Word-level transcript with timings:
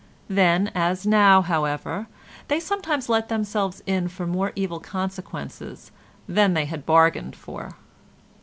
Then 0.31 0.71
as 0.73 1.05
now, 1.05 1.43
however, 1.43 2.07
they 2.47 2.59
sometimes 2.59 3.07
let 3.07 3.29
themselves 3.29 3.83
in 3.85 4.07
for 4.07 4.25
more 4.25 4.51
evil 4.55 4.79
consequences 4.79 5.91
than 6.27 6.55
they 6.55 6.65
had 6.65 6.87
bargained 6.87 7.35
for. 7.35 7.75